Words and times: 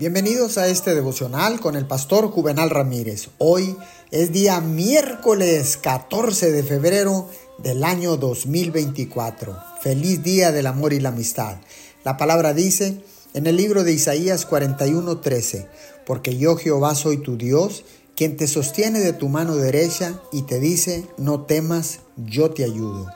Bienvenidos 0.00 0.56
a 0.56 0.66
este 0.66 0.94
devocional 0.94 1.60
con 1.60 1.76
el 1.76 1.86
pastor 1.86 2.30
Juvenal 2.30 2.70
Ramírez. 2.70 3.28
Hoy 3.36 3.76
es 4.10 4.32
día 4.32 4.58
miércoles 4.62 5.76
14 5.76 6.52
de 6.52 6.62
febrero 6.62 7.28
del 7.58 7.84
año 7.84 8.16
2024. 8.16 9.58
Feliz 9.82 10.22
día 10.22 10.52
del 10.52 10.68
amor 10.68 10.94
y 10.94 11.00
la 11.00 11.10
amistad. 11.10 11.58
La 12.02 12.16
palabra 12.16 12.54
dice 12.54 13.04
en 13.34 13.46
el 13.46 13.58
libro 13.58 13.84
de 13.84 13.92
Isaías 13.92 14.48
41:13, 14.48 15.68
porque 16.06 16.38
yo 16.38 16.56
Jehová 16.56 16.94
soy 16.94 17.18
tu 17.18 17.36
Dios, 17.36 17.84
quien 18.16 18.38
te 18.38 18.46
sostiene 18.46 19.00
de 19.00 19.12
tu 19.12 19.28
mano 19.28 19.54
derecha 19.54 20.18
y 20.32 20.44
te 20.44 20.60
dice, 20.60 21.04
no 21.18 21.42
temas, 21.42 21.98
yo 22.16 22.52
te 22.52 22.64
ayudo. 22.64 23.06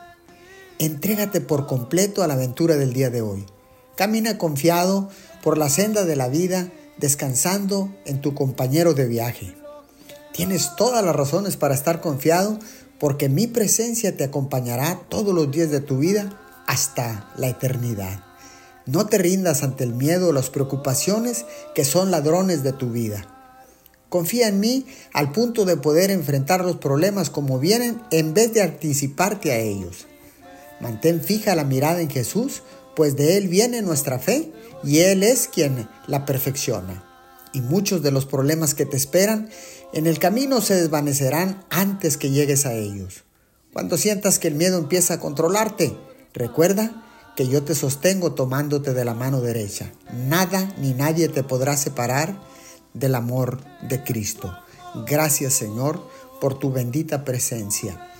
Entrégate 0.78 1.40
por 1.40 1.66
completo 1.66 2.22
a 2.22 2.26
la 2.26 2.34
aventura 2.34 2.76
del 2.76 2.92
día 2.92 3.08
de 3.08 3.22
hoy. 3.22 3.46
Camina 3.96 4.38
confiado 4.38 5.08
por 5.44 5.58
la 5.58 5.68
senda 5.68 6.06
de 6.06 6.16
la 6.16 6.28
vida, 6.28 6.70
descansando 6.96 7.94
en 8.06 8.22
tu 8.22 8.34
compañero 8.34 8.94
de 8.94 9.06
viaje. 9.06 9.54
Tienes 10.32 10.74
todas 10.74 11.04
las 11.04 11.14
razones 11.14 11.58
para 11.58 11.74
estar 11.74 12.00
confiado 12.00 12.58
porque 12.98 13.28
mi 13.28 13.46
presencia 13.46 14.16
te 14.16 14.24
acompañará 14.24 15.02
todos 15.10 15.34
los 15.34 15.50
días 15.50 15.70
de 15.70 15.80
tu 15.80 15.98
vida 15.98 16.40
hasta 16.66 17.30
la 17.36 17.48
eternidad. 17.48 18.24
No 18.86 19.04
te 19.04 19.18
rindas 19.18 19.62
ante 19.62 19.84
el 19.84 19.92
miedo 19.92 20.30
o 20.30 20.32
las 20.32 20.48
preocupaciones 20.48 21.44
que 21.74 21.84
son 21.84 22.10
ladrones 22.10 22.62
de 22.62 22.72
tu 22.72 22.90
vida. 22.90 23.26
Confía 24.08 24.48
en 24.48 24.60
mí 24.60 24.86
al 25.12 25.30
punto 25.30 25.66
de 25.66 25.76
poder 25.76 26.10
enfrentar 26.10 26.64
los 26.64 26.76
problemas 26.76 27.28
como 27.28 27.58
vienen 27.58 28.00
en 28.10 28.32
vez 28.32 28.54
de 28.54 28.62
anticiparte 28.62 29.52
a 29.52 29.58
ellos. 29.58 30.06
Mantén 30.80 31.20
fija 31.20 31.54
la 31.54 31.64
mirada 31.64 32.00
en 32.00 32.08
Jesús 32.08 32.62
pues 32.96 33.16
de 33.16 33.36
Él 33.36 33.48
viene 33.48 33.82
nuestra 33.82 34.18
fe 34.18 34.52
y 34.82 35.00
Él 35.00 35.22
es 35.22 35.48
quien 35.48 35.88
la 36.06 36.24
perfecciona. 36.24 37.04
Y 37.52 37.60
muchos 37.60 38.02
de 38.02 38.10
los 38.10 38.26
problemas 38.26 38.74
que 38.74 38.86
te 38.86 38.96
esperan 38.96 39.48
en 39.92 40.06
el 40.06 40.18
camino 40.18 40.60
se 40.60 40.74
desvanecerán 40.74 41.64
antes 41.70 42.16
que 42.16 42.30
llegues 42.30 42.66
a 42.66 42.74
ellos. 42.74 43.24
Cuando 43.72 43.96
sientas 43.96 44.38
que 44.38 44.48
el 44.48 44.54
miedo 44.54 44.78
empieza 44.78 45.14
a 45.14 45.20
controlarte, 45.20 45.96
recuerda 46.32 47.04
que 47.36 47.48
yo 47.48 47.62
te 47.64 47.74
sostengo 47.74 48.32
tomándote 48.32 48.94
de 48.94 49.04
la 49.04 49.14
mano 49.14 49.40
derecha. 49.40 49.92
Nada 50.12 50.72
ni 50.78 50.94
nadie 50.94 51.28
te 51.28 51.42
podrá 51.42 51.76
separar 51.76 52.40
del 52.92 53.14
amor 53.14 53.60
de 53.82 54.02
Cristo. 54.04 54.56
Gracias 55.06 55.54
Señor 55.54 56.08
por 56.40 56.58
tu 56.58 56.72
bendita 56.72 57.24
presencia. 57.24 58.10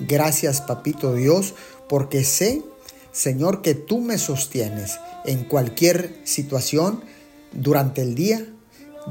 Gracias 0.00 0.62
Papito 0.62 1.14
Dios 1.14 1.54
porque 1.88 2.24
sé 2.24 2.62
Señor, 3.12 3.62
que 3.62 3.74
tú 3.74 4.00
me 4.00 4.18
sostienes 4.18 4.98
en 5.24 5.44
cualquier 5.44 6.18
situación 6.24 7.04
durante 7.52 8.02
el 8.02 8.14
día. 8.14 8.46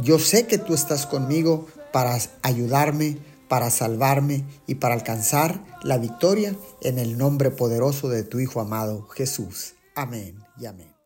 Yo 0.01 0.19
sé 0.19 0.47
que 0.47 0.57
tú 0.57 0.73
estás 0.73 1.05
conmigo 1.05 1.67
para 1.93 2.17
ayudarme, 2.41 3.17
para 3.47 3.69
salvarme 3.69 4.43
y 4.65 4.75
para 4.75 4.95
alcanzar 4.95 5.63
la 5.83 5.97
victoria 5.97 6.55
en 6.81 6.97
el 6.99 7.17
nombre 7.17 7.51
poderoso 7.51 8.09
de 8.09 8.23
tu 8.23 8.39
Hijo 8.39 8.59
amado 8.59 9.07
Jesús. 9.07 9.75
Amén 9.95 10.39
y 10.57 10.65
amén. 10.65 11.00